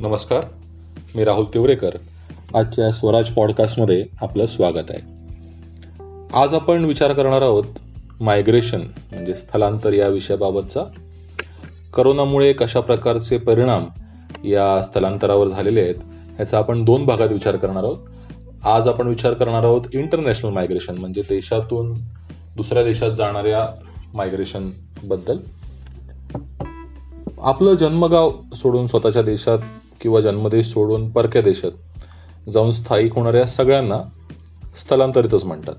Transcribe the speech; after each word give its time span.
नमस्कार 0.00 0.44
मी 1.16 1.24
राहुल 1.24 1.44
तिवरेकर. 1.54 1.90
आजच्या 2.54 2.90
स्वराज 2.90 3.30
पॉडकास्टमध्ये 3.30 4.06
आपलं 4.20 4.46
स्वागत 4.46 4.90
आहे. 4.90 5.00
आज 6.34 6.54
आपण 6.54 6.84
विचार 6.84 7.12
करणार 7.12 7.42
आहोत 7.42 7.64
मायग्रेशन 8.20 8.80
म्हणजे 8.80 9.34
स्थलांतर 9.34 9.92
या 9.92 10.08
विषयाबाबतचा. 10.08 10.80
करोनामुळे 11.94 12.52
कशा 12.52 12.80
प्रकारचे 12.80 13.38
परिणाम 13.38 13.84
या 14.44 14.82
स्थलांतरावर 14.82 15.48
झालेले 15.48 15.80
आहेत 15.80 15.94
ह्याचा 16.36 16.58
आपण 16.58 16.84
दोन 16.84 17.04
भागात 17.04 17.32
विचार 17.32 17.56
करणार 17.56 17.84
आहोत. 17.84 17.98
आज 18.64 18.88
आपण 18.88 19.06
विचार 19.06 19.32
करणार 19.32 19.64
आहोत 19.64 19.82
इंटरनॅशनल 19.92 20.50
मायग्रेशन 20.50 20.98
म्हणजे 20.98 21.22
देशातून 21.22 21.94
दुसऱ्या 22.56 22.84
देशात 22.84 23.10
जाणाऱ्या 23.10 23.68
मायग्रेशनबद्दल. 24.14 25.38
आपलं 27.38 27.74
जन्मगाव 27.74 28.32
सोडून 28.56 28.86
स्वतःच्या 28.86 29.22
देशात 29.22 29.58
किंवा 30.00 30.20
जन्मदेश 30.20 30.66
सोडून 30.66 31.10
परक्या 31.10 31.42
देशात 31.42 31.70
जाऊन 32.50 32.70
स्थायिक 32.70 33.14
होणाऱ्या 33.14 33.46
सगळ्यांना 33.46 34.02
स्थलांतरितच 34.80 35.44
म्हणतात. 35.44 35.74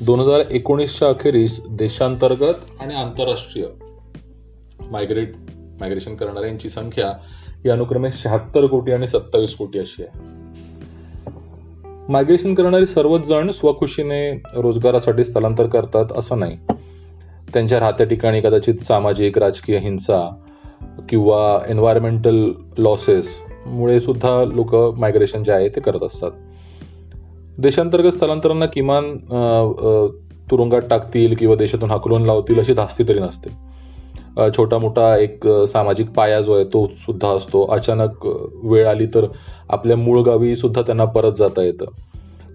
दोन 0.00 0.20
हजार 0.20 0.40
एकोणीसच्या 0.50 1.08
अखेरीस 1.08 1.60
देशांतर्गत 1.70 2.54
आणि 2.80 2.94
आंतरराष्ट्रीय 2.94 3.66
मायग्रेट 4.90 5.32
मायग्रेशन 5.80 6.14
करणाऱ्यांची 6.14 6.68
संख्या 6.68 7.08
ही 7.64 7.70
अनुक्रमे 7.70 8.12
शहात्तर 8.12 8.66
कोटी 8.66 8.92
आणि 8.92 9.08
सत्तावीस 9.08 9.56
कोटी 9.56 9.78
अशी 9.78 10.02
आहे. 10.02 10.36
मायग्रेशन 12.08 12.54
करणारे 12.54 12.86
सर्वच 12.86 13.20
जण 13.20 13.50
स्वखुशीने 13.50 14.42
रोजगारासाठी 14.54 15.24
स्थलांतर 15.24 15.66
करतात 15.66 16.04
असं 16.16 16.38
नाही. 16.38 16.58
त्यांच्या 17.54 17.80
राहत्या 17.80 18.06
ठिकाणी 18.06 18.40
कदाचित 18.40 18.74
सामाजिक 18.74 19.38
राजकीय 19.38 19.78
हिंसा 19.78 20.45
किंवा 21.08 21.58
एन्व्हायरमेंटल 21.68 22.50
लॉसेस 22.78 23.28
मुळे 23.66 23.98
सुद्धा 24.00 24.44
लोक 24.44 24.74
मायग्रेशन 24.98 25.42
जे 25.42 25.52
आहे 25.52 25.68
ते 25.68 25.80
करत 25.80 26.02
असतात. 26.02 26.30
देशांतर्गत 27.58 28.12
स्थलांतरांना 28.12 28.66
किमान 28.66 29.16
तुरुंगात 30.50 30.82
टाकतील 30.90 31.34
किंवा 31.34 31.54
देशातून 31.56 31.90
हाकलून 31.90 32.22
लावतील 32.22 32.58
अशी 32.58 32.74
धास्ती 32.74 33.04
तरी 33.08 33.20
नसते. 33.20 33.50
छोटा 34.56 34.78
मोठा 34.78 35.16
एक 35.16 35.46
सामाजिक 35.68 36.10
पाया 36.10 36.40
जो 36.40 36.54
आहे 36.54 36.64
तो 36.64 36.86
सुद्धा 36.96 37.28
असतो. 37.28 37.64
अचानक 37.66 38.26
वेळ 38.64 38.86
आली 38.88 39.06
तर 39.06 39.26
आपल्या 39.68 39.96
मूळ 39.96 40.20
गावी 40.22 40.54
सुद्धा 40.56 40.82
त्यांना 40.82 41.04
परत 41.04 41.32
जाता 41.32 41.62
येतं. 41.62 41.84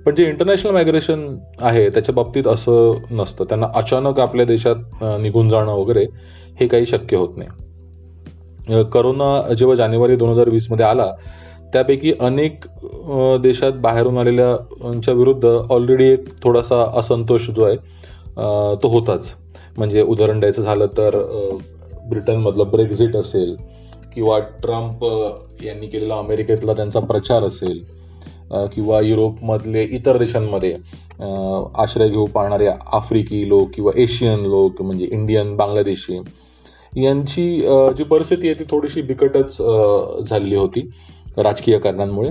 पण 0.05 0.16
जे 0.16 0.27
इंटरनॅशनल 0.27 0.72
मायग्रेशन 0.72 1.25
आहे 1.59 1.89
त्याच्या 1.89 2.14
बाबतीत 2.16 2.47
असं 2.47 2.97
नसतं. 3.11 3.45
त्यांना 3.45 3.67
अचानक 3.75 4.19
आपल्या 4.19 4.45
देशात 4.45 5.03
निघून 5.22 5.49
जाणं 5.49 5.72
वगैरे 5.72 6.05
हे 6.59 6.67
काही 6.67 6.86
शक्य 6.86 7.17
होत 7.17 7.38
नाही. 7.38 7.49
करोना 8.94 9.54
जेव्हा 9.54 9.76
जानेवारी 9.76 10.16
दोन 10.16 10.30
हजार 10.30 10.50
वीसमध्ये 10.50 10.86
आला 10.86 11.12
त्यापैकी 11.73 12.12
अनेक 12.20 12.66
देशात 13.42 13.73
बाहेरून 13.81 14.17
आलेल्याच्या 14.17 15.14
विरुद्ध 15.14 15.45
ऑलरेडी 15.45 16.06
एक 16.06 16.26
थोडासा 16.44 16.84
असंतोष 17.00 17.50
जो 17.50 17.64
आहे 17.64 17.76
तो 18.82 18.88
होताच. 18.88 19.34
म्हणजे 19.78 20.02
उदाहरण 20.02 20.39
द्यायचं 20.39 20.62
झालं 20.64 20.86
तर 20.98 21.16
ब्रिटनमधलं 22.09 22.70
ब्रेक्झिट 22.72 23.16
असेल 23.16 23.56
किंवा 24.16 24.38
ट्रम्प 24.62 25.04
यांनी 25.64 25.88
केलेला 25.88 26.16
अमेरिकेतला 26.16 26.73
त्यांचा 26.73 27.00
प्रचार 27.00 27.44
असेल 27.44 27.82
किंवा 28.73 29.00
युरोपमधले 29.02 29.84
इतर 29.86 30.17
देशांमध्ये 30.17 30.73
आश्रय 31.82 32.09
घेऊ 32.09 32.26
पाहणारे 32.26 32.67
आफ्रिकी 32.94 33.48
लोक 33.50 33.70
किंवा 33.73 33.92
एशियन 33.95 34.45
लोक 34.45 34.82
म्हणजे 34.82 35.08
इंडियन 35.12 35.56
बांगलादेशी 35.56 36.20
यांची 36.94 37.44
जी 37.97 38.03
परिस्थिती 38.03 38.47
आहे 38.47 38.59
ती 38.59 38.64
थोडीशी 38.72 39.02
बिकटच 39.02 39.58
झालेली 40.23 40.56
होती 40.56 40.89
राजकीय 41.38 41.78
कारणांमुळे. 41.80 42.30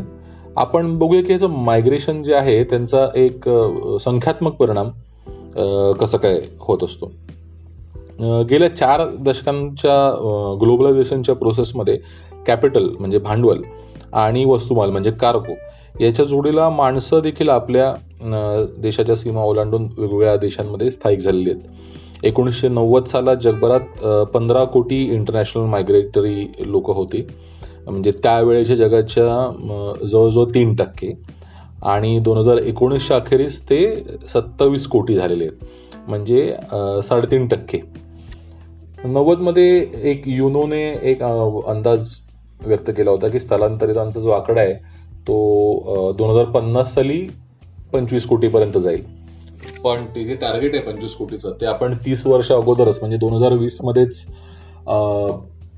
आपण 0.56 0.96
बघूया 0.98 1.22
की 1.22 1.32
याचं 1.32 1.50
मायग्रेशन 1.64 2.22
जे 2.22 2.34
आहे 2.34 2.62
त्यांचा 2.64 3.06
एक 3.16 3.48
संख्यात्मक 4.00 4.54
परिणाम 4.56 4.90
कसं 6.00 6.18
काय 6.18 6.40
होत 6.60 6.84
असतो. 6.84 7.10
गेल्या 8.48 8.68
चार 8.76 9.06
दशकांच्या 9.18 10.56
ग्लोबलायझेशनच्या 10.62 11.34
प्रोसेसमध्ये 11.34 11.98
कॅपिटल 12.46 12.88
म्हणजे 13.00 13.18
भांडवल 13.18 13.62
आणि 14.12 14.44
वस्तुमाल 14.44 14.90
म्हणजे 14.90 15.10
कार्गो 15.10 15.54
याच्या 16.00 16.24
जोडीला 16.24 16.68
माणसं 16.70 17.20
देखील 17.22 17.48
आपल्या 17.48 17.92
देशाच्या 18.82 19.16
सीमा 19.16 19.44
ओलांडून 19.44 19.88
वेगवेगळ्या 19.98 20.36
देशांमध्ये 20.36 20.90
स्थायिक 20.90 21.20
झालेली 21.20 21.50
आहेत. 21.50 21.62
एकोणीसशे 22.24 22.68
नव्वद 22.68 23.04
सालात 23.04 23.36
जगभरात 23.42 24.04
पंधरा 24.32 24.64
कोटी 24.72 25.02
इंटरनॅशनल 25.14 25.64
मायग्रेटरी 25.70 26.46
लोक 26.66 26.90
होती. 26.90 27.26
म्हणजे 27.86 28.10
त्यावेळेच्या 28.22 28.76
जगाच्या 28.76 29.26
जवळजवळ 30.02 30.44
तीन 30.54 30.74
टक्के. 30.76 31.12
आणि 31.82 32.18
दोन 32.18 32.38
हजार 32.38 32.56
एकोणीसच्या 32.58 33.16
अखेरीस 33.16 33.60
ते 33.70 33.80
सत्तावीस 34.32 34.86
कोटी 34.86 35.14
झालेले 35.14 35.44
आहेत. 35.44 35.64
म्हणजे 36.08 36.54
साडेतीन 37.04 37.46
टक्के. 37.48 37.78
नव्वदमध्ये 39.04 39.86
एक 40.10 40.28
युनोने 40.28 40.82
एक 41.10 41.22
अंदाज 41.22 42.08
व्यक्त 42.66 42.90
केला 42.96 43.10
होता 43.10 43.28
की 43.28 43.40
स्थलांतरितांचा 43.40 44.20
जो 44.20 44.30
आकडा 44.30 44.60
आहे 44.60 44.74
तो 45.26 46.12
दोन 46.18 46.30
हजार 46.30 46.44
पन्नास 46.52 46.94
साली 46.94 47.26
पंचवीस 47.92 48.26
कोटीपर्यंत 48.26 48.78
जाईल. 48.78 49.02
पण 49.84 50.04
ते 50.14 50.24
जे 50.24 50.34
टार्गेट 50.34 50.74
आहे 50.74 50.82
पंचवीस 50.84 51.14
कोटीचं 51.16 51.52
ते 51.60 51.66
आपण 51.66 51.94
तीस 52.04 52.26
वर्ष 52.26 52.50
अगोदरच 52.52 52.98
म्हणजे 53.00 53.16
दोन 53.16 53.32
हजार 53.32 53.52
वीस 53.52 53.76
मध्येच 53.82 54.24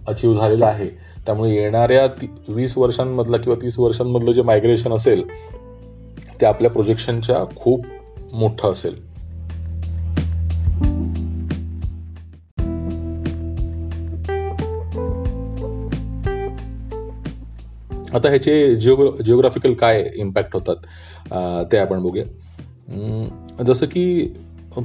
अचीव 0.09 0.35
झालेलं 0.35 0.67
आहे. 0.67 0.89
त्यामुळे 1.27 1.55
येणाऱ्या 1.55 2.07
वीस 2.49 2.77
वर्षांमधलं 2.79 3.39
किंवा 3.39 3.63
तीस 3.63 3.79
वर्षांमधलं 3.79 4.33
जे 4.33 4.43
मायग्रेशन 4.43 4.93
असेल 4.93 5.23
ते 6.41 6.47
आपल्या 6.47 6.71
प्रोजेक्शनच्या 6.71 7.45
खूप 7.57 7.85
मोठं 8.33 8.73
असेल. 8.73 8.95
आता 18.15 18.29
ह्याचे 18.29 18.75
जिओ 18.77 18.97
जिओग्राफिकल 19.17 19.75
काय 19.75 20.05
इम्पॅक्ट 20.17 20.55
होतात? 20.55 20.77
ते 21.73 21.79
आपण 21.79 22.03
बघूया. 22.03 22.25
जसं 23.67 23.87
की 23.87 24.05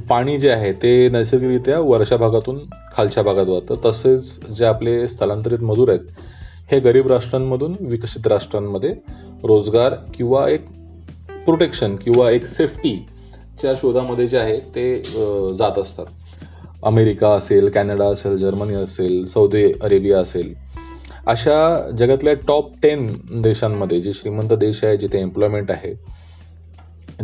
पाणी 0.08 0.38
जे 0.38 0.50
आहे 0.50 0.72
ते 0.72 1.08
नैसर्गिकरित्या 1.08 1.78
वरच्या 1.80 2.18
भागातून 2.18 2.58
खालच्या 2.96 3.22
भागात 3.22 3.46
वाहतं. 3.46 3.74
तसेच 3.84 4.48
जे 4.48 4.64
आपले 4.64 5.08
स्थलांतरित 5.08 5.58
मजूर 5.58 5.88
आहेत 5.88 6.10
हे 6.70 6.78
गरीब 6.80 7.06
राष्ट्रांमधून 7.06 7.74
विकसित 7.80 8.26
राष्ट्रांमध्ये 8.26 8.90
रोजगार 9.44 9.94
किंवा 10.14 10.48
एक 10.50 10.66
प्रोटेक्शन 11.44 11.96
किंवा 11.96 12.30
एक 12.30 12.46
सेफ्टीच्या 12.46 13.74
शोधामध्ये 13.76 14.26
जे 14.26 14.38
आहे 14.38 14.58
ते 14.74 15.02
जात 15.58 15.78
असतात. 15.78 16.06
अमेरिका 16.82 17.28
असेल 17.28 17.68
कॅनडा 17.68 18.06
असेल 18.06 18.36
जर्मनी 18.36 18.74
असेल 18.74 19.24
सौदी 19.26 19.72
अरेबिया 19.82 20.20
असेल. 20.20 20.54
अशा 21.26 21.90
जगातल्या 21.98 22.34
टॉप 22.48 22.72
टेन 22.82 23.06
देशांमध्ये 23.42 24.00
जे 24.00 24.12
श्रीमंत 24.12 24.52
देश 24.52 24.84
आहे 24.84 24.96
जिथे 24.96 25.20
एम्प्लॉयमेंट 25.20 25.70
आहे 25.70 25.92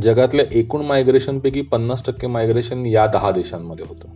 जगातल्या 0.03 0.45
एकूण 0.53 0.83
मायग्रेशनपैकी 0.83 1.61
पन्नास 1.61 2.03
टक्के 2.07 2.27
मायग्रेशन 2.27 2.87
या 2.87 3.07
दहा 3.07 3.31
देशांमध्ये 3.31 3.85
होतं. 3.89 4.09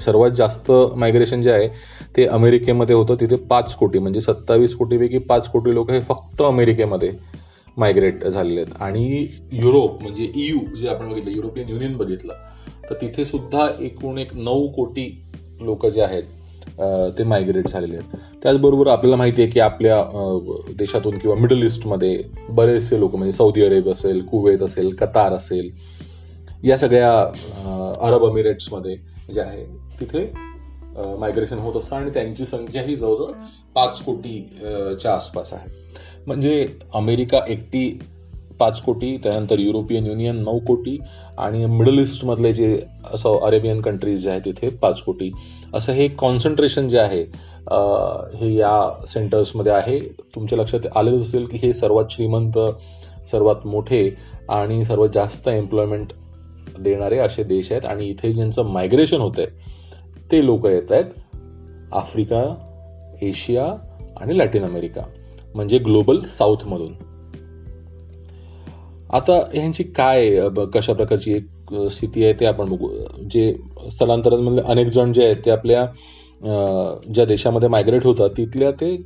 सर्वात 0.00 0.30
जास्त 0.30 0.72
मायग्रेशन 0.96 1.42
जे 1.42 1.50
आहे 1.50 1.68
ते 2.16 2.26
अमेरिकेमध्ये 2.26 2.96
होतं. 2.96 3.14
तिथे 3.14 3.36
पाच 3.36 3.74
कोटी 3.74 3.98
म्हणजे 3.98 4.20
सत्तावीस 4.20 4.74
कोटीपैकी 4.74 5.18
पाच 5.18 5.48
कोटी 5.48 5.74
लोक 5.74 5.90
हे 5.90 6.00
फक्त 6.00 6.42
अमेरिकेमध्ये 6.42 7.12
मायग्रेट 7.76 8.24
झालेले 8.24 8.60
आहेत. 8.60 8.82
आणि 8.82 9.26
युरोप 9.52 10.02
म्हणजे 10.02 10.32
ईयू 10.34 10.76
जे 10.76 10.88
आपण 10.88 11.12
बघितलं 11.12 11.30
युरोपियन 11.30 11.66
युनियन 11.68 11.96
बघितलं 11.96 12.34
तर 12.90 12.94
तिथे 12.94 13.24
सुद्धा 13.24 13.68
एकूण 13.80 14.18
एक 14.18 14.34
नऊ 14.34 14.68
कोटी 14.68 15.22
लोक 15.60 15.86
जे 15.86 16.02
आहेत 16.02 16.22
ते 17.18 17.24
मायग्रेट 17.24 17.68
झालेले 17.68 17.96
आहेत. 17.96 18.16
त्याचबरोबर 18.42 18.86
आपल्याला 18.86 19.16
माहिती 19.16 19.42
आहे 19.42 19.50
की 19.50 19.60
आपल्या 19.60 20.02
देशातून 20.78 21.18
किंवा 21.18 21.36
मिडल 21.36 21.62
ईस्टमध्ये 21.62 22.22
बरेचसे 22.50 22.98
लोक 23.00 23.14
म्हणजे 23.14 23.32
सौदी 23.32 23.62
अरेब 23.62 23.88
असेल 23.88 24.24
कुवेत 24.26 24.62
असेल 24.62 24.94
कतार 24.94 25.32
असेल 25.32 25.70
या 26.62 26.78
सगळ्या 26.78 27.12
अरब 28.06 28.24
अमिरेट्समध्ये 28.26 28.96
जे 29.34 29.40
आहे 29.40 29.64
तिथे 30.00 30.30
मायग्रेशन 31.18 31.58
होत 31.58 31.76
असतं 31.76 31.96
आणि 31.96 32.10
त्यांची 32.10 32.46
संख्या 32.46 32.82
ही 32.82 32.96
जवळजवळ 32.96 33.32
पाच 33.74 34.02
कोटीच्या 34.02 35.12
आसपास 35.14 35.52
आहे. 35.52 35.68
म्हणजे 36.26 36.66
अमेरिका 36.94 37.38
एकटी 37.48 37.98
पाच 38.60 38.80
कोटी 38.82 39.16
त्यानंतर 39.16 39.58
युरोपियन 39.58 40.06
युनियन 40.06 40.42
नऊ 40.44 40.58
कोटी 40.58 40.98
आणि 41.38 41.64
मिडल 41.66 41.98
ईस्टमधले 41.98 42.52
जे 42.52 42.82
असं 43.12 43.38
अरेबियन 43.46 43.80
कंट्रीज 43.80 44.22
जे 44.22 44.30
आहेत 44.30 44.42
तिथे 44.44 44.68
पाच 44.68 45.02
कोटी. 45.02 45.30
असं 45.74 45.92
हे 45.92 46.08
कॉन्सन्ट्रेशन 46.08 46.88
जे 46.88 46.98
आहे 46.98 47.22
हे 48.36 48.54
या 48.54 49.06
सेंटर्समध्ये 49.08 49.72
आहे. 49.72 49.98
तुमच्या 50.34 50.58
लक्षात 50.58 50.86
आलेच 50.96 51.22
असेल 51.22 51.44
की 51.44 51.58
हे 51.62 51.72
सर्वात 51.74 52.04
श्रीमंत 52.10 52.58
सर्वात 53.30 53.66
मोठे 53.66 54.08
आणि 54.48 54.84
सर्वात 54.84 55.08
जास्त 55.14 55.48
एम्प्लॉयमेंट 55.48 56.12
देणारे 56.80 57.18
असे 57.18 57.42
देश 57.42 57.70
आहेत 57.72 57.84
आणि 57.84 58.06
इथे 58.06 58.32
ज्यांचं 58.32 58.66
मायग्रेशन 58.66 59.20
होत 59.20 59.38
आहे 59.38 59.46
ते 60.32 60.44
लोक 60.46 60.66
येत 60.66 60.92
आहेत 60.92 61.94
आफ्रिका 61.94 62.42
एशिया 63.22 63.64
आणि 64.16 64.38
लॅटिन 64.38 64.64
अमेरिका 64.64 65.02
म्हणजे 65.54 65.78
ग्लोबल 65.78 66.20
साऊथमधून. 66.28 66.92
आता 69.10 69.38
ह्यांची 69.54 69.84
काय 69.96 70.38
कशा 70.74 70.92
प्रकारची 70.92 71.32
एक 71.34 71.74
स्थिती 71.92 72.24
आहे 72.24 72.32
ते 72.40 72.46
आपण 72.46 72.68
बघू. 72.70 72.88
जे 73.30 73.52
स्थलांतरांमधले 73.90 74.44
म्हणजे 74.44 74.62
अनेक 74.72 74.88
जण 74.88 75.12
जे 75.12 75.24
आहेत 75.24 75.36
ते 75.44 75.50
आपल्या 75.50 75.86
ज्या 77.14 77.24
देशामध्ये 77.24 77.68
मायग्रेट 77.68 78.04
होतात 78.06 78.30
तिथल्या 78.36 78.70
ते 78.80 78.96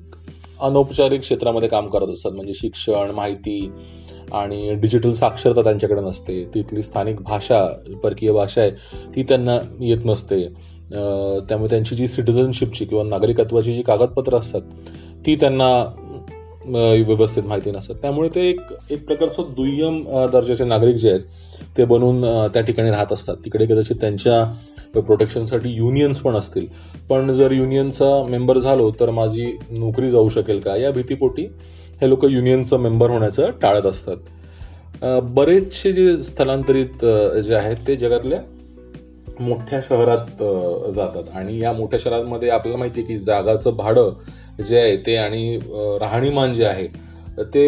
अनौपचारिक 0.61 1.21
क्षेत्रामध्ये 1.21 1.69
काम 1.69 1.89
करत 1.91 2.09
असतात. 2.09 2.33
म्हणजे 2.33 2.55
शिक्षण 2.55 3.11
माहिती 3.15 3.71
आणि 4.33 4.75
डिजिटल 4.75 5.13
साक्षरता 5.13 5.63
त्यांच्याकडे 5.63 6.01
नसते. 6.01 6.45
तिथली 6.55 6.83
स्थानिक 6.83 7.21
भाषा 7.23 7.67
परकीय 8.03 8.33
भाषा 8.33 8.61
आहे 8.61 8.71
ती 9.17 9.23
त्यांना 9.23 9.59
येत 9.81 10.05
नसते. 10.05 10.47
त्यामुळे 11.49 11.69
त्यांची 11.71 11.97
जी 11.97 12.07
सिटिझनशिपची 12.09 12.85
किंवा 12.85 13.03
नागरिकत्वाची 13.05 13.75
जी 13.75 13.83
कागदपत्रं 13.83 14.39
असतात 14.39 14.63
ती 15.27 15.35
त्यांना 15.37 15.69
व्यवस्थित 16.67 17.43
माहिती 17.45 17.71
नसतात. 17.71 17.97
त्यामुळे 18.03 18.29
ते 18.35 18.49
एक 18.49 18.61
एक 18.91 19.05
प्रकारचं 19.07 19.53
दुय्यम 19.57 20.03
दर्जाचे 20.33 20.65
नागरिक 20.65 20.97
जे 20.97 21.11
आहेत 21.11 21.77
ते 21.77 21.85
बनून 21.85 22.25
त्या 22.55 22.63
ठिकाणी 22.63 22.91
राहत 22.91 23.13
असतात. 23.13 23.37
तिकडे 23.45 23.67
कदाचित 23.67 23.97
त्यांच्या 24.01 24.45
प्रोटेक्शनसाठी 24.97 25.71
युनियन्स 25.77 26.21
पण 26.21 26.37
असतील. 26.37 26.67
पण 27.09 27.35
जर 27.35 27.53
युनियनचा 27.53 28.23
मेंबर 28.29 28.59
झालो 28.59 28.91
तर 29.01 29.11
माझी 29.11 29.47
नोकरी 29.71 30.11
जाऊ 30.11 30.29
शकेल 30.29 30.61
का? 30.61 30.77
या 30.77 30.91
भीतीपोटी 30.91 31.47
हे 32.01 32.09
लोक 32.09 32.25
युनियनचं 32.25 32.79
मेंबर 32.81 33.11
होण्याचं 33.11 33.51
टाळत 33.63 33.87
असतात. 33.87 34.17
बरेचसे 35.35 35.93
जे 35.93 36.17
स्थलांतरित 36.17 37.05
जे 37.45 37.55
आहेत 37.55 37.77
ते 37.87 37.97
जगातल्या 37.97 38.41
मोठ्या 39.41 39.81
शहरात 39.83 40.43
जातात. 40.95 41.25
आणि 41.35 41.59
या 41.63 41.73
मोठ्या 41.73 41.99
शहरांमध्ये 42.03 42.51
आपल्याला 42.51 42.79
माहिती 42.79 43.01
आहे 43.01 43.09
की 43.09 43.19
जागाचं 43.19 43.77
भाडं 43.77 44.11
जे 44.59 44.81
आहे 44.81 44.97
ते 45.07 45.17
आणि 45.17 45.59
राहणीमान 46.01 46.55
जे 46.55 46.65
आहे 46.65 46.87
ते 47.55 47.65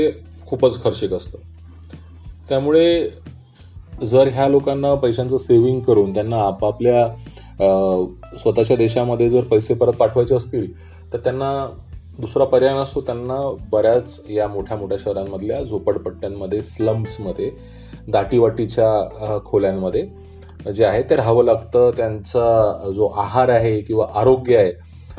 खूपच 0.46 0.82
खर्चिक 0.82 1.12
असतं. 1.12 1.38
त्यामुळे 2.48 3.08
जर 4.02 4.28
ह्या 4.28 4.46
लोकांना 4.48 4.94
पैशांचं 4.94 5.36
सेव्हिंग 5.38 5.80
करून 5.80 6.14
त्यांना 6.14 6.42
आपापल्या 6.46 7.08
स्वतःच्या 8.38 8.76
देशामध्ये 8.76 9.28
जर 9.28 9.44
पैसे 9.50 9.74
परत 9.74 9.92
पाठवायचे 9.98 10.34
असतील 10.34 10.72
तर 11.12 11.18
त्यांना 11.18 11.50
दुसरा 12.18 12.44
पर्याय 12.44 12.74
नसतो. 12.74 13.00
त्यांना 13.00 13.36
बऱ्याच 13.70 14.20
या 14.30 14.46
मोठ्या 14.48 14.76
मोठ्या 14.76 14.98
शहरांमधल्या 15.00 15.62
झोपडपट्ट्यांमध्ये 15.62 16.62
स्लम्समध्ये 16.62 17.50
दाटीवाटीच्या 18.08 19.38
खोल्यांमध्ये 19.44 20.06
जे 20.74 20.84
आहे 20.84 21.02
ते 21.10 21.16
राहावं 21.16 21.44
लागतं. 21.44 21.90
त्यांचा 21.96 22.90
जो 22.96 23.06
आहार 23.18 23.48
आहे 23.48 23.80
किंवा 23.80 24.06
आरोग्य 24.20 24.56
आहे 24.56 24.72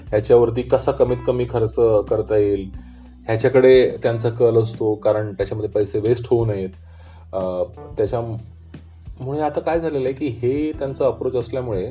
ह्याच्यावरती 0.10 0.62
कसा 0.62 0.92
कमीत 0.92 1.18
कमी 1.28 1.46
खर्च 1.50 1.76
करता 2.10 2.38
येईल? 2.38 2.70
ह्याच्याकडे 3.28 3.98
त्यांचा 4.04 4.30
कल 4.30 4.58
असतो 4.58 4.94
कारण 4.96 5.34
त्याच्यामध्ये 5.34 5.70
पैसे 5.70 6.00
वेस्ट 6.00 6.28
होऊ 6.30 6.46
नयेत. 6.46 6.70
त्याच्यामुळे 7.98 9.40
आता 9.42 9.60
काय 9.60 9.80
झालेलं 9.80 10.08
आहे 10.08 10.14
की 10.14 10.28
हे 10.42 10.72
त्यांचं 10.72 11.06
अप्रोच 11.06 11.36
असल्यामुळे 11.36 11.86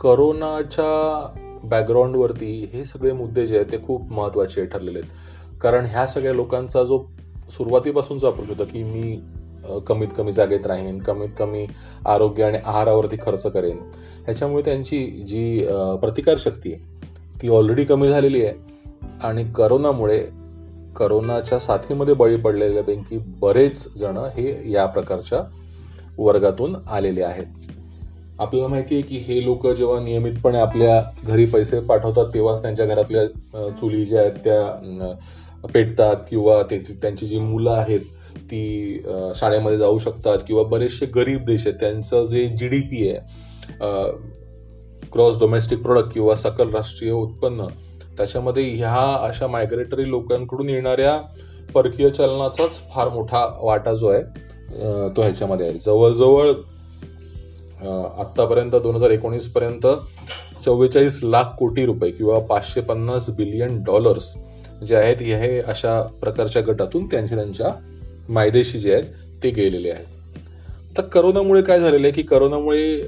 करोनाच्या 0.00 1.58
बॅकग्राऊंडवरती 1.64 2.52
हे 2.72 2.84
सगळे 2.84 3.12
मुद्दे 3.12 3.46
जे 3.46 3.56
आहेत 3.56 3.72
ते 3.72 3.78
खूप 3.86 4.12
महत्त्वाचे 4.12 4.64
ठरलेले 4.66 4.98
आहेत. 4.98 5.10
कारण 5.60 5.86
ह्या 5.86 6.06
सगळ्या 6.06 6.34
लोकांचा 6.34 6.82
जो 6.84 7.04
सुरुवातीपासूनचा 7.50 8.28
अप्रोच 8.28 8.48
होता 8.48 8.64
की 8.64 8.82
मी 8.82 9.20
कमीत 9.86 10.08
कमी 10.16 10.32
जागेत 10.32 10.66
राहीन 10.66 10.98
कमीत 10.98 11.28
कमी 11.38 11.66
आरोग्य 12.06 12.44
आणि 12.44 12.58
आहारावरती 12.64 13.16
खर्च 13.22 13.42
करेन 13.46 13.78
ह्याच्यामुळे 14.24 14.62
त्यांची 14.64 15.04
जी 15.28 15.64
प्रतिकारशक्ती 16.00 16.72
आहे 16.72 16.91
ती 17.42 17.48
ऑलरेडी 17.48 17.84
कमी 17.84 18.08
झालेली 18.08 18.44
आहे. 18.44 18.54
आणि 19.22 19.44
करोनामुळे 19.56 20.18
करोनाच्या 20.96 21.58
साथीमध्ये 21.58 22.14
बळी 22.14 22.36
पडलेल्यापैकी 22.36 23.18
बरेच 23.40 23.86
जण 23.98 24.16
हे 24.36 24.70
या 24.72 24.86
प्रकारच्या 24.86 25.40
वर्गातून 26.18 26.76
आलेले 26.86 27.22
आहेत. 27.22 27.46
आपल्याला 28.38 28.68
माहिती 28.68 28.94
आहे 28.94 29.02
की 29.02 29.16
हे 29.16 29.44
लोक 29.44 29.66
जेव्हा 29.66 30.00
नियमितपणे 30.00 30.58
आपल्या 30.58 31.02
घरी 31.24 31.44
पैसे 31.44 31.80
पाठवतात 31.80 32.26
तेव्हाच 32.34 32.62
त्यांच्या 32.62 32.86
घरातल्या 32.86 33.68
चुली 33.70 34.04
ज्या 34.04 34.20
आहेत 34.20 34.32
त्या 34.44 35.12
पेटतात 35.74 36.16
किंवा 36.30 36.62
ते 36.62 36.78
त्यांची 37.02 37.26
जी 37.26 37.38
मुलं 37.38 37.70
आहेत 37.70 38.00
ती 38.50 39.02
शाळेमध्ये 39.36 39.78
जाऊ 39.78 39.98
शकतात 39.98 40.38
किंवा 40.46 40.62
बरेचसे 40.62 41.06
गरीब 41.06 41.44
देश 41.44 41.66
आहेत 41.66 41.78
त्यांचं 41.80 42.24
जे 42.24 42.46
जी 42.48 42.68
डी 42.68 42.80
पी 42.80 43.08
आहे 43.08 43.18
क्रॉस 45.12 45.38
डोमेस्टिक 45.40 45.82
प्रोडक्ट 45.82 46.12
किंवा 46.12 46.34
सकल 46.36 46.70
राष्ट्रीय 46.74 47.10
उत्पन्न 47.12 47.66
त्याच्यामध्ये 48.16 48.64
ह्या 48.76 49.04
अशा 49.28 49.46
मायग्रेटरी 49.46 50.08
लोकांकडून 50.10 50.68
येणाऱ्या 50.68 51.18
परकीय 51.74 52.10
चलनाचाच 52.10 52.80
फार 52.94 53.08
मोठा 53.08 53.44
वाटा 53.60 53.94
जो 53.94 54.08
आहे 54.08 54.22
तो 55.16 55.22
ह्याच्यामध्ये 55.22 55.68
आहे. 55.68 55.78
जवळजवळ 55.78 56.52
आतापर्यंत 58.20 58.74
दोन 58.74 58.94
हजार 58.96 59.10
एकोणीस 59.10 59.46
पर्यंत 59.52 59.86
चव्वेचाळीस 60.64 61.18
लाख 61.22 61.56
कोटी 61.58 61.84
रुपये 61.86 62.10
किंवा 62.10 62.38
पाचशे 62.38 62.80
पन्नास 62.80 63.30
बिलियन 63.30 63.82
डॉलर्स 63.82 64.32
जे 64.86 64.96
आहेत 64.96 65.16
हे 65.20 65.58
अशा 65.60 66.00
प्रकारच्या 66.20 66.62
गटातून 66.66 67.06
त्यांच्या 67.06 67.36
त्यांच्या 67.36 67.72
मायदेशी 68.28 68.78
जे 68.78 68.94
आहेत 68.94 69.42
ते 69.42 69.50
गेलेले 69.50 69.90
आहेत. 69.90 70.06
तर 70.96 71.02
करोनामुळे 71.02 71.62
काय 71.62 71.80
झालेलं 71.80 72.06
आहे 72.06 72.12
की 72.12 72.22
करोनामुळे 72.22 73.00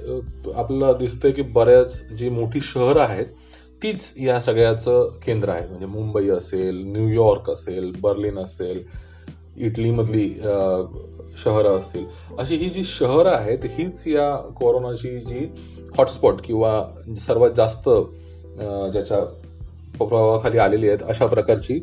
आपल्याला 0.54 0.92
दिसतंय 0.98 1.32
की 1.32 1.42
बऱ्याच 1.42 2.02
जी 2.18 2.28
मोठी 2.28 2.60
शहरं 2.62 3.00
आहेत 3.00 3.26
तीच 3.82 4.12
या 4.16 4.40
सगळ्याचं 4.40 5.10
केंद्र 5.24 5.48
आहे. 5.48 5.66
म्हणजे 5.68 5.86
मुंबई 5.86 6.28
असेल 6.28 6.82
न्यूयॉर्क 6.86 7.50
असेल 7.50 7.90
बर्लिन 8.02 8.38
असेल 8.38 8.82
इटलीमधली 9.56 10.28
शहरं 11.38 11.78
असतील. 11.78 12.04
अशी 12.38 12.56
ही 12.56 12.68
जी 12.70 12.82
शहरं 12.84 13.30
आहेत 13.30 13.64
हीच 13.70 14.06
या 14.06 14.34
कोरोनाची 14.58 15.18
जी 15.20 15.46
हॉटस्पॉट 15.96 16.40
किंवा 16.44 16.82
सर्वात 17.26 17.50
जास्त 17.56 17.88
ज्याच्या 18.92 19.18
प्रभावाखाली 19.98 20.58
आलेली 20.58 20.88
आहेत 20.88 21.02
अशा 21.08 21.26
प्रकारची 21.26 21.78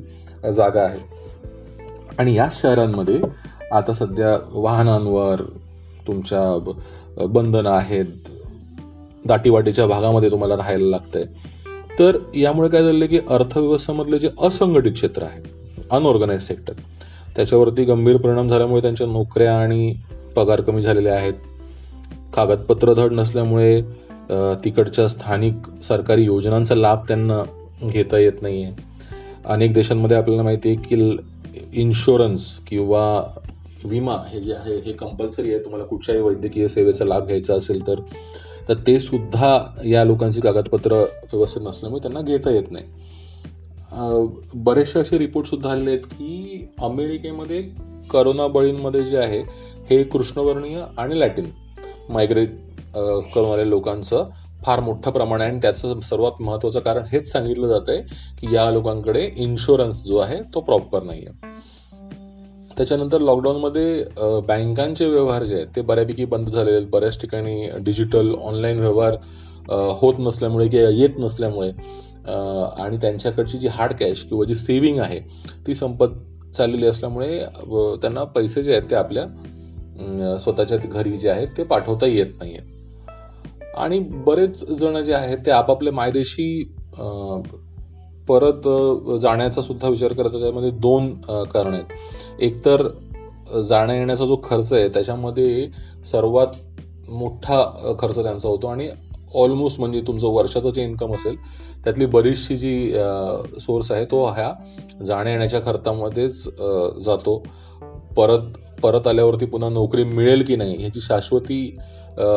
जागा 0.55 0.81
आहे. 0.81 0.99
आणि 2.19 2.35
या 2.35 2.47
शहरांमध्ये 2.51 3.19
आता 3.71 3.93
सध्या 3.93 4.37
वाहनांवर 4.53 5.41
तुमच्या 6.07 7.25
बंधनं 7.25 7.69
आहेत 7.69 8.05
दाटीवाटीच्या 9.25 9.85
भागामध्ये 9.87 10.31
तुम्हाला 10.31 10.57
राहायला 10.57 10.89
लागतंय. 10.89 11.23
तर 11.99 12.17
यामुळे 12.35 12.69
काय 12.69 12.83
झालं 12.83 13.05
की 13.05 13.19
अर्थव्यवस्थेमधले 13.29 14.19
जे 14.19 14.29
असंघटित 14.43 14.91
क्षेत्र 14.91 15.23
आहे 15.23 15.41
अनऑर्गनाइज 15.91 16.41
सेक्टर 16.41 16.73
त्याच्यावरती 17.35 17.83
गंभीर 17.83 18.17
परिणाम 18.17 18.49
झाल्यामुळे 18.49 18.81
त्यांच्या 18.81 19.07
नोकऱ्या 19.07 19.57
आणि 19.59 19.93
पगार 20.35 20.61
कमी 20.61 20.81
झालेले 20.81 21.09
आहेत. 21.09 21.33
कागदपत्र 22.35 22.93
धड 22.93 23.11
नसल्यामुळे 23.11 23.81
तिकडच्या 24.63 25.07
स्थानिक 25.07 25.53
सरकारी 25.87 26.23
योजनांचा 26.23 26.75
लाभ 26.75 26.99
त्यांना 27.07 27.41
घेता 27.83 28.17
येत 28.17 28.41
नाही 28.41 28.63
आहे 28.63 28.73
अनेक 29.45 29.73
देशांमध्ये 29.73 30.17
आपल्याला 30.17 30.43
माहिती 30.43 30.69
आहे 30.69 30.77
की 30.77 31.17
इन्शुरन्स 31.81 32.45
किंवा 32.67 33.23
विमा 33.85 34.15
हे 34.29 34.39
जे 34.41 34.53
आहे 34.53 34.75
हे 34.85 34.91
कंपल्सरी 34.93 35.53
आहे. 35.53 35.63
तुम्हाला 35.63 35.85
कुठच्याही 35.85 36.21
वैद्यकीय 36.21 36.67
सेवेचा 36.67 37.05
लाभ 37.05 37.25
घ्यायचा 37.25 37.55
असेल 37.55 37.87
तर 37.87 37.99
तर 38.69 38.77
ते 38.87 38.99
सुद्धा 38.99 39.57
या 39.85 40.03
लोकांची 40.03 40.41
कागदपत्र 40.41 40.95
व्यवस्थित 40.95 41.61
नसल्यामुळे 41.61 42.01
त्यांना 42.01 42.21
घेता 42.21 42.51
येत 42.51 42.71
नाही. 42.71 42.85
बरेचसे 44.55 44.99
असे 44.99 45.17
रिपोर्ट 45.17 45.47
सुद्धा 45.47 45.71
आलेले 45.71 45.91
आहेत 45.91 46.03
की 46.11 46.67
अमेरिकेमध्ये 46.81 47.61
करोना 48.11 48.47
बळींमध्ये 48.47 49.03
जे 49.03 49.17
आहे 49.17 49.41
हे 49.89 50.03
कृष्णवर्णीय 50.03 50.81
आणि 50.97 51.19
लॅटिन 51.19 51.45
मायग्रेट 52.09 52.55
करणाऱ्या 53.33 53.65
लोकांचं 53.65 54.29
फार 54.65 54.79
मोठं 54.79 55.11
प्रमाण 55.11 55.41
आहे. 55.41 55.49
आणि 55.51 55.59
त्याचं 55.61 55.99
सर्वात 55.99 56.41
महत्वाचं 56.41 56.79
कारण 56.79 57.03
हेच 57.11 57.31
सांगितलं 57.31 57.67
जात 57.67 57.89
आहे 57.89 58.01
की 58.39 58.55
या 58.55 58.69
लोकांकडे 58.71 59.29
इन्शुरन्स 59.37 60.03
जो 60.03 60.17
आहे 60.17 60.41
तो 60.53 60.61
प्रॉपर 60.61 61.03
नाही 61.03 61.25
आहे 61.25 61.50
त्याच्यानंतर 62.81 63.21
लॉकडाऊनमध्ये 63.21 64.03
बँकांचे 64.47 65.05
व्यवहार 65.05 65.43
जे 65.43 65.55
आहेत 65.55 65.67
ते 65.75 65.81
बऱ्यापैकी 65.81 66.25
बंद 66.25 66.49
झालेले 66.49 66.75
आहेत. 66.77 66.87
बऱ्याच 66.91 67.21
ठिकाणी 67.21 67.69
डिजिटल 67.79 68.33
ऑनलाईन 68.43 68.79
व्यवहार 68.79 69.15
होत 70.01 70.13
नसल्यामुळे 70.19 70.67
किंवा 70.67 70.89
येत 70.89 71.19
नसल्यामुळे 71.19 71.69
आणि 72.81 72.97
त्यांच्याकडची 72.97 73.57
जी 73.57 73.67
हार्ड 73.67 73.93
कॅश 73.93 74.23
किंवा 74.23 74.45
जी 74.45 74.55
सेव्हिंग 74.55 74.99
आहे 74.99 75.19
ती 75.67 75.75
संपत 75.75 76.07
चाललेली 76.57 76.85
असल्यामुळे 76.85 77.39
त्यांना 78.01 78.23
पैसे 78.23 78.63
जे 78.63 78.71
आहेत 78.71 78.89
ते 78.89 78.95
आपल्या 78.95 80.37
स्वतःच्या 80.37 80.77
घरी 80.77 81.17
जे 81.17 81.29
आहेत 81.29 81.47
ते 81.57 81.63
पाठवता 81.63 82.05
येत 82.05 82.33
नाही 82.39 82.57
आहेत 82.57 83.77
आणि 83.77 83.99
बरेच 83.99 84.69
जण 84.69 85.03
जे 85.03 85.13
आहेत 85.13 85.37
ते 85.45 85.51
आपापले 85.51 85.89
मायदेशी 85.89 86.73
परत 88.31 88.67
जाण्याचा 89.21 89.61
सुद्धा 89.61 89.87
विचार 89.89 90.13
करतात. 90.13 90.39
त्यामध्ये 90.41 90.69
दोन 90.71 91.13
कारण 91.53 91.73
आहेत. 91.73 92.41
एकतर 92.41 92.87
जाण्या 93.69 93.95
येण्याचा 93.95 94.25
जो 94.25 94.35
खर्च 94.43 94.71
आहे 94.73 94.87
त्याच्यामध्ये 94.89 95.67
सर्वात 96.11 96.55
मोठा 97.09 97.63
खर्च 97.99 98.15
त्यांचा 98.15 98.47
होतो 98.49 98.67
आणि 98.67 98.89
ऑलमोस्ट 99.35 99.79
म्हणजे 99.79 100.01
तुमचं 100.07 100.27
वर्षाचं 100.27 100.69
जे 100.69 100.83
इन्कम 100.83 101.13
असेल 101.13 101.35
त्यातली 101.83 102.05
बरीचशी 102.05 102.55
जी 102.57 102.93
सोर्स 103.61 103.91
आहे 103.91 104.05
तो 104.05 104.23
ह्या 104.27 104.51
जाण्या 105.05 105.31
येण्याच्या 105.31 105.59
खर्चामध्येच 105.65 106.43
जातो. 107.05 107.41
परत 108.17 108.57
परत 108.83 109.07
आल्यावरती 109.07 109.45
पुन्हा 109.45 109.69
नोकरी 109.69 110.03
मिळेल 110.03 110.43
की 110.43 110.55
नाही 110.55 110.75
ह्याची 110.79 110.99
शाश्वती 111.01 111.77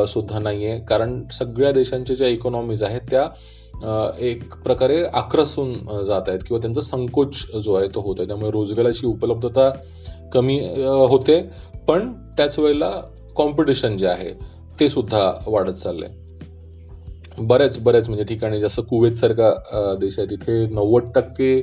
सुद्धा 0.09 0.39
नाही 0.39 0.67
आहे 0.67 0.81
कारण 0.81 1.23
सगळ्या 1.33 1.71
देशांच्या 1.73 2.17
ज्या 2.17 2.29
इकॉनॉमीज 2.29 2.83
आहेत 2.83 3.01
त्या 3.11 3.27
एक 3.83 4.55
प्रकारे 4.65 5.03
आक्रसून 5.15 5.73
जात 6.07 6.29
आहेत 6.29 6.41
किंवा 6.49 6.61
त्यांचा 6.63 6.81
संकोच 6.81 7.45
जो 7.65 7.75
आहे 7.75 7.89
तो 7.95 8.01
होत 8.01 8.17
आहे. 8.19 8.27
त्यामुळे 8.29 8.51
रोजगाराची 8.51 9.07
उपलब्धता 9.07 9.71
कमी 10.33 10.59
होते. 11.09 11.41
पण 11.89 12.13
त्याच 12.37 12.59
वेळेला 12.59 12.91
कॉम्पिटिशन 13.37 13.97
जे 13.97 14.07
आहे 14.07 14.33
ते 14.81 14.89
सुद्धा 14.89 15.31
वाढत 15.47 15.73
चाललंय. 15.73 16.09
बऱ्याच 17.39 17.79
बऱ्याच 17.79 18.09
म्हणजे 18.09 18.25
ठिकाणी 18.25 18.61
जसं 18.61 18.83
कुवेत 18.83 19.13
सारखा 19.13 19.95
देश 20.01 20.19
आहे 20.19 20.29
तिथे 20.31 20.65
नव्वद 20.75 21.11
टक्के 21.15 21.61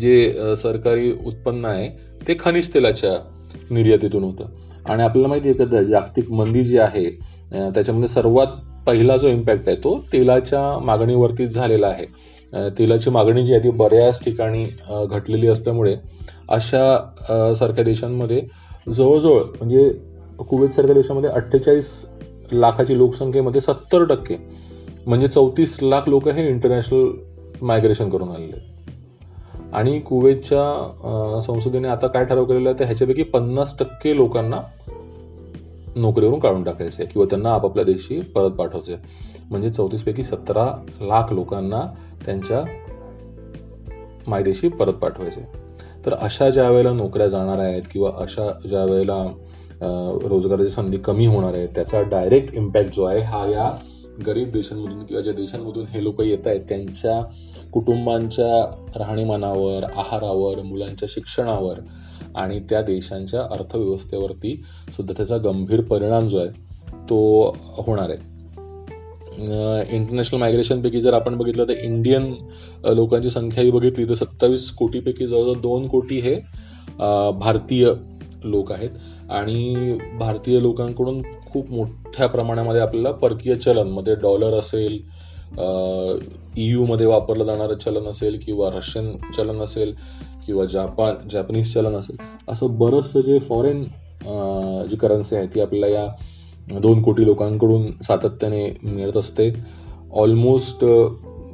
जे 0.00 0.54
सरकारी 0.56 1.12
उत्पन्न 1.26 1.64
आहे 1.64 1.88
ते 2.28 2.36
खनिज 2.40 2.72
तेलाच्या 2.74 3.16
निर्यातीतून 3.70 4.24
होतं. 4.24 4.44
आणि 4.88 5.02
आपल्याला 5.02 5.28
माहिती 5.28 5.48
आहे 5.48 5.58
का 5.58 5.82
जागतिक 5.82 6.30
मंदी 6.30 6.64
जी 6.64 6.78
आहे 6.78 7.08
त्याच्यामध्ये 7.50 8.08
सर्वात 8.08 8.46
पहिला 8.86 9.16
जो 9.16 9.28
इम्पॅक्ट 9.28 9.68
आहे 9.68 9.76
तो 9.76 9.98
तेलाच्या 10.12 10.78
मागणीवरतीच 10.78 11.54
झालेला 11.54 11.86
आहे. 11.86 12.06
तेलाची 12.78 13.10
मागणी 13.10 13.44
जी 13.46 13.52
आहे 13.54 13.62
ती 13.64 13.70
बऱ्याच 13.70 14.24
ठिकाणी 14.24 14.64
घटलेली 15.06 15.48
असल्यामुळे 15.48 15.96
अशा 16.48 17.54
सारख्या 17.54 17.84
देशांमध्ये 17.84 18.40
जवळजवळ 18.92 19.42
म्हणजे 19.42 19.88
कुवेतसारख्या 20.38 20.94
देशामध्ये 20.94 21.30
अठ्ठेचाळीस 21.30 22.06
लाखाची 22.52 22.98
लोकसंख्येमध्ये 22.98 23.60
सत्तर 23.60 24.04
टक्के 24.04 24.36
म्हणजे 25.06 25.28
चौतीस 25.28 25.76
लाख 25.82 26.08
लोक 26.08 26.28
हे 26.28 26.48
इंटरनॅशनल 26.48 27.10
मायग्रेशन 27.62 28.08
करून 28.08 28.28
आलेले 28.28 28.72
आणि 29.72 29.98
कुवेतच्या 30.00 31.40
संसदेने 31.40 31.88
आता 31.88 32.06
काय 32.06 32.24
ठराव 32.24 32.44
केलेला 32.44 32.68
आहे 32.68 32.78
तर 32.78 32.84
ह्याच्यापैकी 32.84 33.22
पन्नास 33.22 33.74
टक्के 33.78 34.16
लोकांना 34.16 34.60
नोकरीवरून 35.96 36.38
काढून 36.38 36.62
टाकायचे 36.64 37.04
किंवा 37.04 37.26
त्यांना 37.30 37.52
आपापल्या 37.54 37.84
देशी 37.84 38.20
परत 38.20 38.50
पाठवायचे. 38.50 38.96
म्हणजे 39.50 39.70
चौतीसपैकी 39.70 40.22
सतरा 40.22 40.70
लाख 41.00 41.32
लोकांना 41.32 41.86
त्यांच्या 42.24 42.64
मायदेशी 44.26 44.68
परत 44.68 44.92
पाठवायचे. 44.92 45.46
तर 46.06 46.14
अशा 46.14 46.50
ज्या 46.50 46.70
वेळेला 46.70 46.92
नोकऱ्या 46.92 47.26
जाणार 47.28 47.58
आहेत 47.58 47.82
किंवा 47.92 48.10
अशा 48.18 48.50
ज्या 48.68 48.84
वेळेला 48.84 49.24
रोजगाराची 50.28 50.70
संधी 50.70 50.96
कमी 50.96 51.26
होणार 51.26 51.54
आहे 51.54 51.66
त्याचा 51.66 52.02
डायरेक्ट 52.02 52.54
इम्पॅक्ट 52.54 52.94
जो 52.96 53.04
आहे 53.04 53.20
हा 53.20 53.46
या 53.46 53.70
गरीब 54.26 54.50
देशांमधून 54.52 55.04
किंवा 55.04 55.22
ज्या 55.22 55.32
देशांमधून 55.32 55.84
हे 55.86 56.04
लोक 56.04 56.20
येत 56.20 56.46
आहेत 56.46 56.60
त्यांच्या 56.68 57.20
कुटुंबांच्या 57.72 58.82
राहणीमानावर 58.96 59.84
आहारावर 59.84 60.62
मुलांच्या 60.62 61.08
शिक्षणावर 61.10 61.78
आणि 62.36 62.60
त्या 62.60 62.82
देशांच्या 62.82 63.42
अर्थव्यवस्थेवरती 63.42 64.62
सुद्धा 64.96 65.14
त्याचा 65.16 65.36
गंभीर 65.36 65.80
परिणाम 65.80 66.28
जो 66.28 66.38
आहे 66.38 66.48
तो 67.10 67.48
होणार 67.72 68.10
आहे. 68.10 68.34
इंटरनॅशनल 69.96 70.40
मायग्रेशनपैकी 70.40 71.00
जर 71.00 71.12
आपण 71.12 71.36
बघितलं 71.38 71.64
तर 71.64 71.72
इंडियन 71.72 72.34
लोकांची 72.84 73.30
संख्या 73.30 73.64
ही 73.64 73.70
बघितली 73.70 74.08
तर 74.08 74.14
सत्तावीस 74.14 74.70
कोटीपैकी 74.70 75.26
जवळजवळ 75.26 75.60
दोन 75.60 75.88
कोटी 75.88 76.20
हे 76.20 76.34
भारतीय 77.40 77.88
लोक 78.44 78.72
आहेत. 78.72 78.90
आणि 79.30 79.96
भारतीय 80.18 80.60
लोकांकडून 80.60 81.22
खूप 81.22 81.70
मोठ्या 81.70 82.26
प्रमाणामध्ये 82.26 82.80
आपल्याला 82.80 83.10
परकीय 83.10 83.54
चलनमध्ये 83.54 84.14
डॉलर 84.14 84.58
असेल 84.58 84.98
ईयू 86.56 86.84
मध्ये 86.86 87.06
वापरलं 87.06 87.44
जाणारं 87.44 87.74
चलन 87.74 88.06
असेल 88.06 88.38
किंवा 88.46 88.70
रशियन 88.70 89.16
चलन 89.36 89.60
असेल 89.60 89.94
किंवा 90.46 90.64
जापान 90.64 91.28
जॅपनीज 91.28 91.72
चलन 91.74 91.94
असेल 91.94 92.16
असं 92.48 92.78
बरंचसं 92.78 93.20
जे 93.20 93.38
फॉरेन 93.38 93.84
जी 94.88 94.96
करन्सी 94.96 95.36
आहे 95.36 95.46
ती 95.46 95.60
आपल्याला 95.60 95.86
या 95.86 96.78
दोन 96.80 97.02
कोटी 97.02 97.24
लोकांकडून 97.26 97.90
सातत्याने 98.02 98.66
मिळत 98.82 99.16
असते. 99.16 99.50
ऑलमोस्ट 100.12 100.84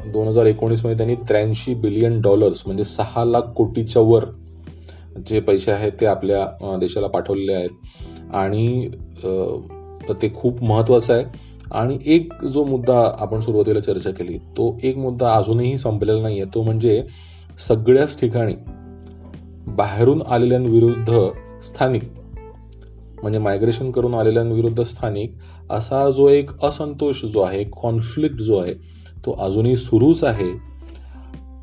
दोन 0.07 0.28
हजार 0.28 0.47
एकोणीसमध्ये 0.47 0.97
त्यांनी 0.97 1.14
त्र्याऐंशी 1.28 1.75
बिलियन 1.75 2.21
डॉलर्स 2.21 2.62
म्हणजे 2.66 2.85
सहा 2.85 3.25
लाख 3.25 3.42
कोटीच्या 3.57 4.02
वर 4.02 4.25
जे 5.28 5.40
पैसे 5.40 5.73
आहेत 5.73 5.92
ते 6.00 6.07
आपल्या 6.07 6.76
देशाला 6.80 7.07
पाठवलेले 7.07 7.52
आहेत. 7.52 7.71
आणि 8.33 8.88
ते 10.23 10.33
खूप 10.35 10.62
महत्त्वाचं 10.62 11.14
आहे. 11.14 11.25
आणि 11.73 11.99
एक 12.07 12.33
जो 12.45 12.65
मुद्दा 12.65 12.99
आपण 13.19 13.41
सुरुवातीला 13.41 13.81
चर्चा 13.81 14.11
केली 14.11 14.39
तो 14.57 14.77
एक 14.83 14.97
मुद्दा 14.97 15.33
अजूनही 15.35 15.77
संपलेला 15.79 16.21
नाहीये. 16.23 16.45
तो 16.45 16.62
म्हणजे 16.62 17.03
सगळ्याच 17.59 18.21
ठिकाणी 18.21 18.55
बाहेरून 19.67 20.23
आलेल्यांविरुद्ध 20.27 21.12
स्थानिक 21.65 22.03
म्हणजे 23.23 23.39
मायग्रेशन 23.39 23.91
करून 23.91 24.15
आलेल्यांविरुद्ध 24.15 24.83
स्थानिक 24.83 25.35
असा 25.71 26.11
जो 26.11 26.29
एक 26.29 26.50
असंतोष 26.65 27.25
जो 27.25 27.41
आहे 27.41 27.65
कॉन्फ्लिक्ट 27.83 28.37
जो 28.37 28.59
आहे 28.59 28.75
तो 29.27 29.33
अजूनही 29.39 29.77
सुरूच 29.77 30.25
आहे. 30.25 30.50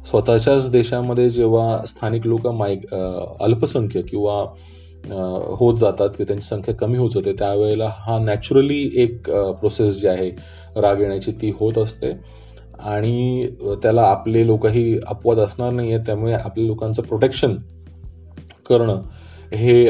स्वतःच्याच 0.05 0.69
देशामध्ये 0.71 1.29
जेव्हा 1.29 1.85
स्थानिक 1.85 2.27
लोक 2.27 2.47
माय 2.47 2.75
अल्पसंख्य 3.39 4.01
किंवा 4.01 4.43
होत 5.09 5.77
जातात 5.77 6.09
किंवा 6.09 6.27
त्यांची 6.27 6.45
संख्या 6.47 6.73
कमी 6.75 6.97
होत 6.97 7.09
जाते 7.13 7.31
त्यावेळेला 7.39 7.89
हा 7.97 8.17
नॅचरली 8.19 8.81
एक 9.03 9.29
प्रोसेस 9.29 9.99
जी 10.01 10.07
आहे 10.07 10.29
राग 10.81 10.99
येण्याची 11.01 11.31
ती 11.31 11.51
होत 11.59 11.77
असते. 11.77 12.11
आणि 12.79 13.47
त्याला 13.83 14.01
आपले 14.01 14.45
लोकही 14.47 14.97
अपवाद 15.07 15.39
असणार 15.39 15.71
नाही 15.71 15.97
त्यामुळे 15.97 16.33
आपल्या 16.33 16.65
लोकांचं 16.65 17.01
प्रोटेक्शन 17.01 17.55
करणं 18.69 19.01
हे 19.53 19.81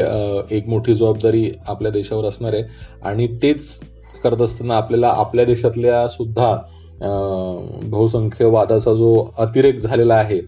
एक 0.56 0.68
मोठी 0.68 0.94
जबाबदारी 0.94 1.50
आपल्या 1.68 1.90
देशावर 1.92 2.24
असणार 2.24 2.54
आहे. 2.54 2.62
आणि 3.02 3.26
तेच 3.42 3.78
करत 4.24 4.42
असताना 4.42 4.76
आपल्याला 4.76 5.08
आपल्या 5.08 5.44
देशातल्या 5.44 6.06
सुद्धा 6.08 6.56
बहुसंख्यवादाचा 7.82 8.94
जो 8.94 9.14
अतिरेक 9.38 9.78
झालेला 9.78 10.14
आहे 10.14 10.40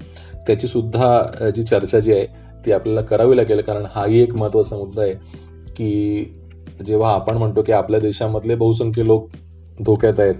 त्याची 0.47 0.67
सुद्धा 0.67 1.50
जी 1.57 1.62
चर्चा 1.62 1.99
जी 2.00 2.12
आहे 2.12 2.27
ती 2.67 2.73
आपल्याला 2.73 3.00
करावी 3.00 3.37
लागेल. 3.37 3.61
कारण 3.61 3.87
हाही 3.95 4.21
एक 4.21 4.35
महत्त्वाचा 4.35 4.76
मुद्दा 4.76 5.02
आहे 5.02 5.14
की 5.76 6.25
जेव्हा 6.87 7.14
आपण 7.14 7.37
म्हणतो 7.37 7.62
की 7.62 7.73
आपल्या 7.73 8.00
देशामधले 8.00 8.55
बहुसंख्य 8.55 9.07
लोक 9.07 9.29
धोक्यात 9.85 10.21
आहेत 10.21 10.35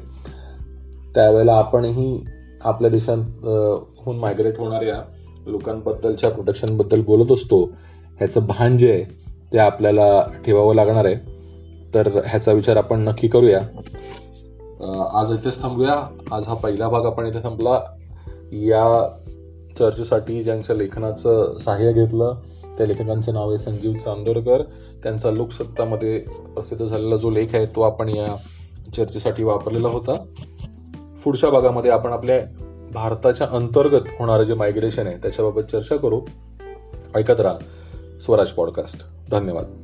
त्यावेळेला 1.15 1.55
आपणही 1.55 2.25
आपल्या 2.61 2.91
देशात 2.91 3.17
हून 3.99 4.19
मायग्रेट 4.19 4.59
होणाऱ्या 4.59 5.03
लोकांबद्दलच्या 5.47 6.31
प्रोटेक्शनबद्दल 6.31 7.01
बोलत 7.01 7.33
असतो. 7.33 7.65
ह्याचं 8.17 8.47
भान 8.47 8.79
जे 8.79 8.93
आहे 8.93 9.05
ते 9.53 9.59
आपल्याला 9.59 10.23
ठेवावं 10.47 10.75
लागणार 10.75 11.05
आहे. 11.05 11.15
तर 11.95 12.21
ह्याचा 12.27 12.53
विचार 12.53 12.77
आपण 12.77 13.01
नक्की 13.01 13.29
करूया. 13.29 13.61
आज 15.13 15.31
इथेच 15.31 15.63
थांबूया. 15.63 15.95
आज 16.33 16.47
हा 16.47 16.55
पहिला 16.55 16.89
भाग 16.89 17.05
आपण 17.05 17.27
इथे 17.27 17.39
थांबला. 17.43 17.81
या 18.53 18.85
चर्चेसाठी 19.81 20.43
ज्यांच्या 20.43 20.77
लेखनाचं 20.77 21.59
सहाय्य 21.59 21.93
घेतलं 21.93 22.35
त्या 22.79 22.87
लेखकांचं 22.87 23.33
नाव 23.33 23.49
आहे 23.49 23.59
संजीव 23.59 23.93
चांदोरकर. 23.93 24.63
त्यांचा 25.03 25.31
लोकसत्तामध्ये 25.31 26.19
प्रसिद्ध 26.55 26.87
झालेला 26.87 27.17
जो 27.17 27.31
लेख 27.31 27.47
आहे 27.55 27.67
तो 27.67 27.81
आपण 27.81 28.09
या 28.09 28.37
चर्चेसाठी 28.97 29.45
वापरलेला 29.45 29.89
होता. 29.89 30.25
पुढच्या 31.25 31.51
भागामध्ये 31.51 31.91
आपण 31.91 32.13
आपल्या 32.13 32.41
भारताच्या 32.95 33.47
अंतर्गत 33.51 34.03
होणारं 34.19 34.45
जे 34.45 34.55
मायग्रेशन 34.55 35.07
आहे 35.07 35.17
त्याच्याबाबत 35.17 35.61
चर्चा 35.61 35.97
करू. 35.97 36.21
ऐकत 37.15 37.41
राहा 37.41 37.59
स्वराज 38.21 38.49
पॉडकास्ट 38.49 39.03
धन्यवाद. 39.31 39.80